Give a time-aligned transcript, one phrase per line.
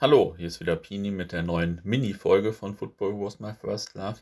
[0.00, 4.18] Hallo, hier ist wieder Pini mit der neuen Mini-Folge von Football Was My First Love.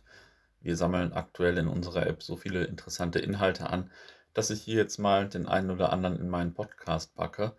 [0.60, 3.90] Wir sammeln aktuell in unserer App so viele interessante Inhalte an,
[4.34, 7.56] dass ich hier jetzt mal den einen oder anderen in meinen Podcast packe.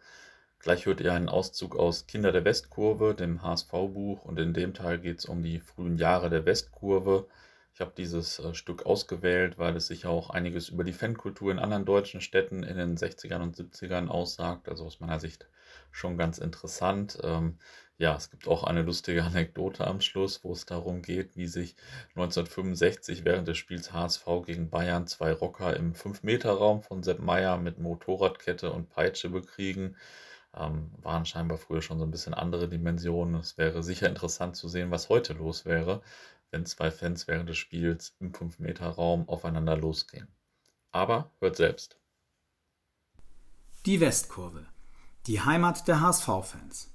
[0.60, 5.00] Gleich hört ihr einen Auszug aus Kinder der Westkurve, dem HSV-Buch, und in dem Teil
[5.00, 7.28] geht es um die frühen Jahre der Westkurve.
[7.74, 11.58] Ich habe dieses äh, Stück ausgewählt, weil es sich auch einiges über die Fankultur in
[11.58, 14.70] anderen deutschen Städten in den 60ern und 70ern aussagt.
[14.70, 15.48] Also aus meiner Sicht
[15.94, 17.18] schon ganz interessant.
[17.24, 17.58] Ähm,
[17.98, 21.76] ja, es gibt auch eine lustige Anekdote am Schluss, wo es darum geht, wie sich
[22.16, 27.80] 1965 während des Spiels HSV gegen Bayern zwei Rocker im 5-Meter-Raum von Sepp Meyer mit
[27.80, 29.96] Motorradkette und Peitsche bekriegen.
[30.56, 33.36] Ähm, waren scheinbar früher schon so ein bisschen andere Dimensionen.
[33.36, 36.02] Es wäre sicher interessant zu sehen, was heute los wäre,
[36.52, 40.28] wenn zwei Fans während des Spiels im 5-Meter-Raum aufeinander losgehen.
[40.92, 41.98] Aber hört selbst.
[43.86, 44.73] Die Westkurve.
[45.26, 46.92] Die Heimat der HSV-Fans.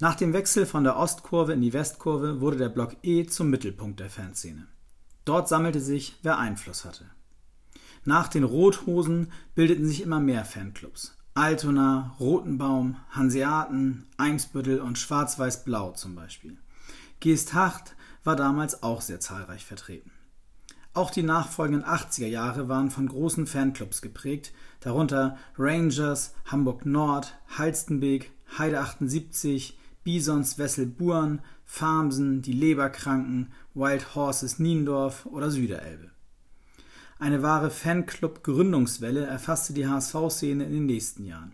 [0.00, 4.00] Nach dem Wechsel von der Ostkurve in die Westkurve wurde der Block E zum Mittelpunkt
[4.00, 4.66] der Fanszene.
[5.24, 7.04] Dort sammelte sich, wer Einfluss hatte.
[8.04, 11.16] Nach den Rothosen bildeten sich immer mehr Fanclubs.
[11.34, 16.58] Altona, Rotenbaum, Hanseaten, Eimsbüttel und Schwarz-Weiß-Blau zum Beispiel.
[17.20, 20.10] Geesthacht war damals auch sehr zahlreich vertreten.
[20.98, 28.32] Auch die nachfolgenden 80er Jahre waren von großen Fanclubs geprägt, darunter Rangers, Hamburg Nord, Halstenbek,
[28.58, 36.10] Heide 78, Bisons Wessel Buren, Farmsen, die Leberkranken, Wild Horses Niendorf oder Süderelbe.
[37.20, 41.52] Eine wahre Fanclub-Gründungswelle erfasste die HSV-Szene in den nächsten Jahren.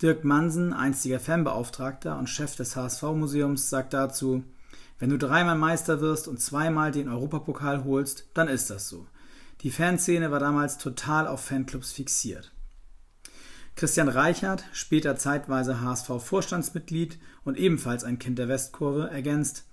[0.00, 4.44] Dirk Mansen, einstiger Fanbeauftragter und Chef des HSV-Museums, sagt dazu,
[4.98, 9.06] wenn du dreimal Meister wirst und zweimal den Europapokal holst, dann ist das so.
[9.62, 12.52] Die Fanszene war damals total auf Fanclubs fixiert.
[13.76, 19.66] Christian Reichert, später zeitweise HSV-Vorstandsmitglied und ebenfalls ein Kind der Westkurve, ergänzt,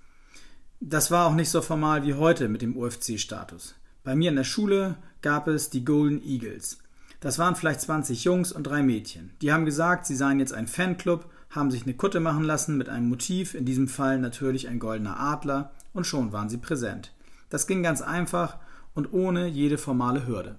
[0.78, 3.74] das war auch nicht so formal wie heute mit dem UFC-Status.
[4.04, 6.78] Bei mir in der Schule gab es die Golden Eagles.
[7.18, 9.32] Das waren vielleicht 20 Jungs und drei Mädchen.
[9.42, 12.88] Die haben gesagt, sie seien jetzt ein Fanclub haben sich eine Kutte machen lassen mit
[12.88, 17.12] einem Motiv, in diesem Fall natürlich ein goldener Adler, und schon waren sie präsent.
[17.48, 18.58] Das ging ganz einfach
[18.94, 20.56] und ohne jede formale Hürde.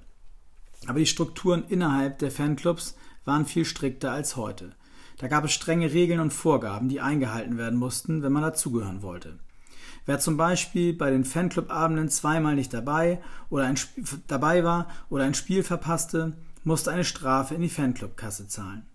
[0.87, 4.71] Aber die Strukturen innerhalb der Fanclubs waren viel strikter als heute.
[5.19, 9.39] Da gab es strenge Regeln und Vorgaben, die eingehalten werden mussten, wenn man dazugehören wollte.
[10.05, 13.77] Wer zum Beispiel bei den Fanclub-Abenden zweimal nicht dabei, oder ein
[14.27, 16.33] dabei war oder ein Spiel verpasste,
[16.63, 18.85] musste eine Strafe in die Fanclub-Kasse zahlen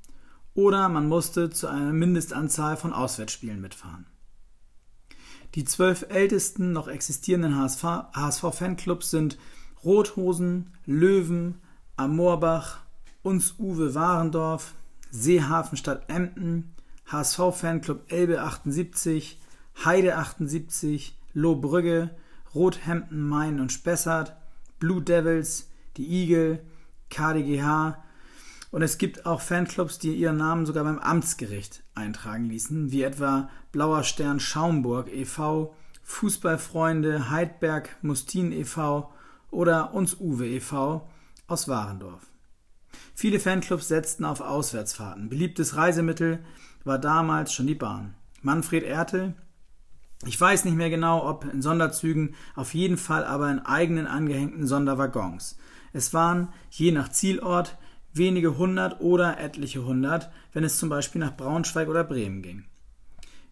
[0.55, 4.07] oder man musste zu einer Mindestanzahl von Auswärtsspielen mitfahren.
[5.55, 9.39] Die zwölf ältesten noch existierenden HSV-Fanclubs sind
[9.85, 11.57] Rothosen, Löwen,
[11.97, 12.81] Amorbach,
[13.23, 14.75] Uns Uwe Warendorf,
[15.11, 16.75] Seehafenstadt Emden,
[17.07, 19.39] HSV-Fanclub Elbe 78,
[19.85, 22.11] Heide 78, Lohbrügge,
[22.55, 24.35] Rothemden, Main und Spessart,
[24.79, 26.61] Blue Devils, die Igel,
[27.11, 27.99] KDGH,
[28.73, 33.51] und es gibt auch Fanclubs, die ihren Namen sogar beim Amtsgericht eintragen ließen, wie etwa
[33.71, 39.13] Blauer Stern Schaumburg e.V., Fußballfreunde Heidberg Mustin e.V.
[39.51, 41.09] oder Uns Uwe e.V.
[41.47, 42.27] aus Warendorf.
[43.15, 45.29] Viele Fanclubs setzten auf Auswärtsfahrten.
[45.29, 46.43] Beliebtes Reisemittel
[46.85, 48.15] war damals schon die Bahn.
[48.41, 49.35] Manfred Ertel,
[50.25, 54.67] ich weiß nicht mehr genau, ob in Sonderzügen, auf jeden Fall aber in eigenen angehängten
[54.67, 55.59] Sonderwaggons.
[55.93, 57.77] Es waren, je nach Zielort,
[58.13, 62.65] wenige hundert oder etliche hundert, wenn es zum Beispiel nach Braunschweig oder Bremen ging.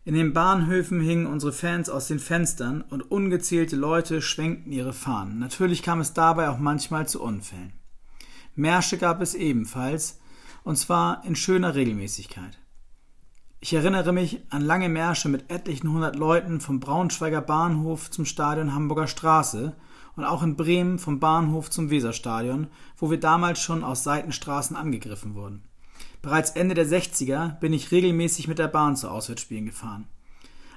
[0.05, 5.39] In den Bahnhöfen hingen unsere Fans aus den Fenstern und ungezählte Leute schwenkten ihre Fahnen.
[5.39, 7.75] Natürlich kam es dabei auch manchmal zu Unfällen.
[8.55, 10.19] Märsche gab es ebenfalls,
[10.65, 12.59] und zwar in schöner Regelmäßigkeit.
[13.61, 18.75] Ich erinnere mich an lange Märsche mit etlichen hundert Leuten vom Braunschweiger Bahnhof zum Stadion
[18.75, 19.77] Hamburger Straße,
[20.21, 22.67] und auch in Bremen vom Bahnhof zum Weserstadion,
[22.99, 25.63] wo wir damals schon aus Seitenstraßen angegriffen wurden.
[26.21, 30.07] Bereits Ende der 60er bin ich regelmäßig mit der Bahn zu Auswärtsspielen gefahren.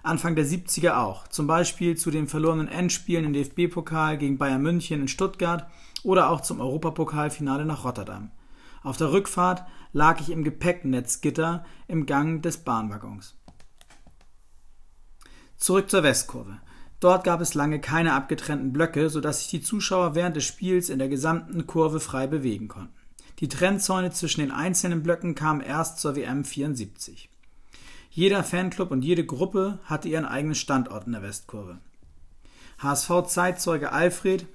[0.02, 5.02] Anfang der 70er auch, zum Beispiel zu den verlorenen Endspielen im DFB-Pokal gegen Bayern München
[5.02, 5.68] in Stuttgart
[6.04, 8.32] oder auch zum Europapokalfinale nach Rotterdam.
[8.82, 13.36] Auf der Rückfahrt lag ich im Gepäcknetzgitter im Gang des Bahnwaggons.
[15.58, 16.62] Zurück zur Westkurve.
[17.04, 21.00] Dort gab es lange keine abgetrennten Blöcke, sodass sich die Zuschauer während des Spiels in
[21.00, 22.96] der gesamten Kurve frei bewegen konnten.
[23.40, 27.30] Die Trennzäune zwischen den einzelnen Blöcken kamen erst zur WM 74.
[28.10, 31.80] Jeder Fanclub und jede Gruppe hatte ihren eigenen Standort in der Westkurve.
[32.78, 34.46] HSV-Zeitzeuge Alfred,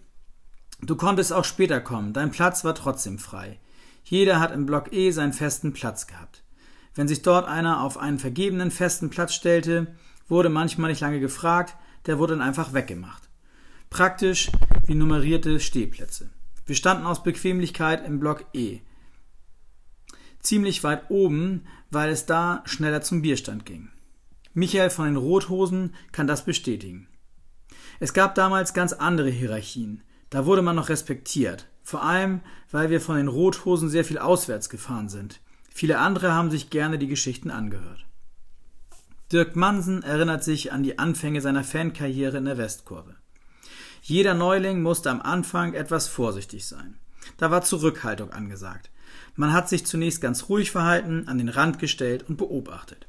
[0.81, 3.61] du konntest auch später kommen, dein Platz war trotzdem frei.
[4.05, 6.43] Jeder hat im Block E seinen festen Platz gehabt.
[6.95, 9.89] Wenn sich dort einer auf einen vergebenen festen Platz stellte,
[10.29, 11.77] wurde manchmal nicht lange gefragt,
[12.09, 13.29] der wurde dann einfach weggemacht.
[13.91, 14.51] Praktisch
[14.87, 16.31] wie nummerierte Stehplätze.
[16.67, 18.81] Wir standen aus Bequemlichkeit im Block E.
[20.41, 23.91] Ziemlich weit oben, weil es da schneller zum Bierstand ging.
[24.55, 27.09] Michael von den Rothosen kann das bestätigen.
[28.01, 30.03] Es gab damals ganz andere Hierarchien.
[30.31, 31.69] Da wurde man noch respektiert.
[31.83, 32.41] Vor allem,
[32.71, 35.41] weil wir von den Rothosen sehr viel auswärts gefahren sind.
[35.71, 38.08] Viele andere haben sich gerne die Geschichten angehört.
[39.31, 43.15] Dirk Mansen erinnert sich an die Anfänge seiner Fankarriere in der Westkurve.
[44.01, 46.99] Jeder Neuling musste am Anfang etwas vorsichtig sein.
[47.37, 48.91] Da war Zurückhaltung angesagt.
[49.37, 53.07] Man hat sich zunächst ganz ruhig verhalten, an den Rand gestellt und beobachtet.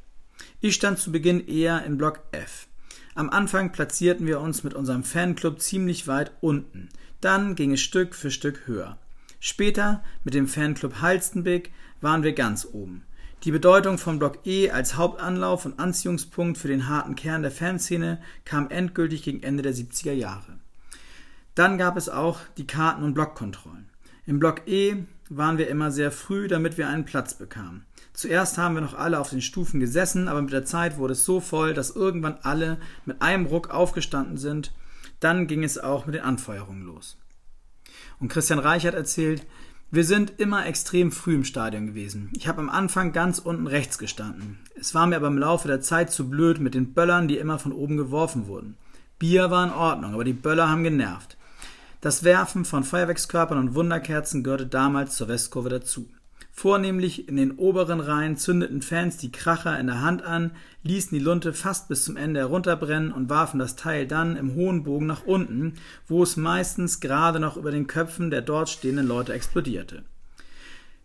[0.60, 2.68] Ich stand zu Beginn eher im Block F.
[3.16, 6.90] Am Anfang platzierten wir uns mit unserem Fanclub ziemlich weit unten.
[7.22, 8.98] Dann ging es Stück für Stück höher.
[9.40, 11.72] Später, mit dem Fanclub Halstenbeck,
[12.02, 13.06] waren wir ganz oben.
[13.46, 18.22] Die Bedeutung von Block E als Hauptanlauf und Anziehungspunkt für den harten Kern der Fanszene
[18.44, 20.60] kam endgültig gegen Ende der 70er Jahre.
[21.56, 23.90] Dann gab es auch die Karten- und Blockkontrollen.
[24.26, 27.86] Im Block E waren wir immer sehr früh, damit wir einen Platz bekamen.
[28.12, 31.24] Zuerst haben wir noch alle auf den Stufen gesessen, aber mit der Zeit wurde es
[31.24, 34.74] so voll, dass irgendwann alle mit einem Ruck aufgestanden sind.
[35.22, 37.18] Dann ging es auch mit den Anfeuerungen los.
[38.20, 39.46] Und Christian Reichert erzählt,
[39.92, 42.30] wir sind immer extrem früh im Stadion gewesen.
[42.36, 44.60] Ich habe am Anfang ganz unten rechts gestanden.
[44.80, 47.58] Es war mir aber im Laufe der Zeit zu blöd mit den Böllern, die immer
[47.58, 48.78] von oben geworfen wurden.
[49.18, 51.38] Bier war in Ordnung, aber die Böller haben genervt.
[52.02, 56.08] Das Werfen von Feuerwerkskörpern und Wunderkerzen gehörte damals zur Westkurve dazu.
[56.62, 60.52] Vornehmlich in den oberen Reihen zündeten Fans die Kracher in der Hand an,
[60.84, 64.84] ließen die Lunte fast bis zum Ende herunterbrennen und warfen das Teil dann im hohen
[64.84, 65.76] Bogen nach unten,
[66.10, 70.04] wo es meistens gerade noch über den Köpfen der dort stehenden Leute explodierte.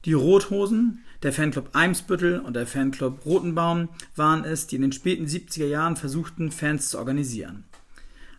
[0.07, 5.27] Die Rothosen, der Fanclub Eimsbüttel und der Fanclub Rotenbaum waren es, die in den späten
[5.27, 7.63] 70er Jahren versuchten, Fans zu organisieren.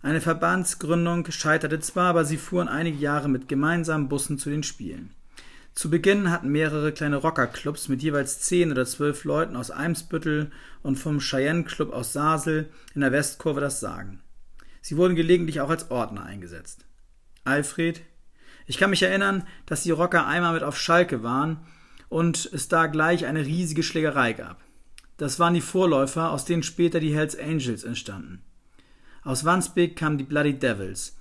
[0.01, 5.11] Eine Verbandsgründung scheiterte zwar, aber sie fuhren einige Jahre mit gemeinsamen Bussen zu den Spielen.
[5.75, 10.49] Zu Beginn hatten mehrere kleine Rockerclubs mit jeweils zehn oder zwölf Leuten aus Eimsbüttel
[10.83, 14.21] und vom Cheyenne Club aus Sasel in der Westkurve das Sagen.
[14.81, 16.85] Sie wurden gelegentlich auch als Ordner eingesetzt.
[17.43, 18.01] Alfred?
[18.67, 21.59] Ich kann mich erinnern, dass die Rocker einmal mit auf Schalke waren
[22.07, 24.63] und es da gleich eine riesige Schlägerei gab.
[25.17, 28.41] Das waren die Vorläufer, aus denen später die Hells Angels entstanden.
[29.23, 31.17] Aus Wandsbek kamen die Bloody Devils.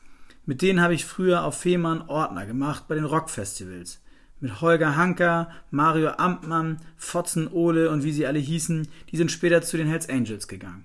[0.47, 4.04] Mit denen habe ich früher auf Fehmarn Ordner gemacht bei den Rockfestivals.
[4.45, 9.63] Mit Holger Hanker, Mario Amtmann, Fotzen Ole und wie sie alle hießen, die sind später
[9.63, 10.85] zu den Hells Angels gegangen.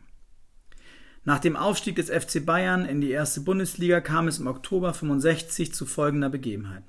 [1.25, 5.73] Nach dem Aufstieg des FC Bayern in die erste Bundesliga kam es im Oktober 65
[5.73, 6.83] zu folgender Begebenheit.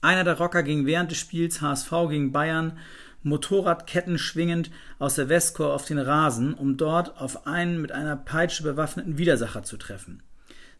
[0.00, 2.78] Einer der Rocker ging während des Spiels HSV gegen Bayern
[3.22, 8.62] Motorradketten schwingend aus der Westchor auf den Rasen, um dort auf einen mit einer Peitsche
[8.62, 10.22] bewaffneten Widersacher zu treffen.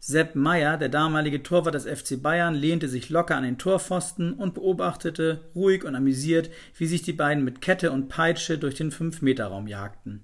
[0.07, 4.53] Sepp Meyer, der damalige Torwart des FC Bayern, lehnte sich locker an den Torpfosten und
[4.53, 9.65] beobachtete, ruhig und amüsiert, wie sich die beiden mit Kette und Peitsche durch den Fünf-Meter-Raum
[9.65, 10.21] jagten.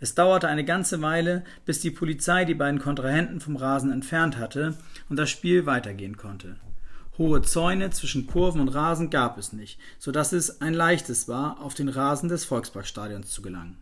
[0.00, 4.74] Es dauerte eine ganze Weile, bis die Polizei die beiden Kontrahenten vom Rasen entfernt hatte
[5.08, 6.56] und das Spiel weitergehen konnte.
[7.16, 11.60] Hohe Zäune zwischen Kurven und Rasen gab es nicht, so dass es ein leichtes war,
[11.60, 13.76] auf den Rasen des Volksparkstadions zu gelangen